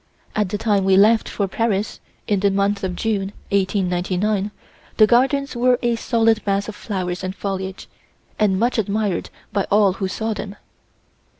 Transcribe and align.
At 0.35 0.49
the 0.49 0.57
time 0.57 0.83
we 0.83 0.97
left 0.97 1.29
for 1.29 1.47
Paris, 1.47 1.99
in 2.25 2.39
the 2.39 2.49
month 2.49 2.83
of 2.83 2.95
June, 2.95 3.33
1899, 3.51 4.49
the 4.97 5.05
gardens 5.05 5.55
were 5.55 5.77
a 5.83 5.95
solid 5.95 6.41
mass 6.47 6.67
of 6.67 6.73
flowers 6.75 7.23
and 7.23 7.35
foliage, 7.35 7.87
and 8.39 8.59
much 8.59 8.79
admired 8.79 9.29
by 9.53 9.67
all 9.69 9.93
who 9.93 10.07
saw 10.07 10.33
them. 10.33 10.55